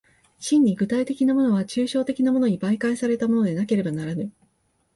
[0.39, 4.31] 真に具体的なものは抽象的なものに媒介されたものでなければならぬ。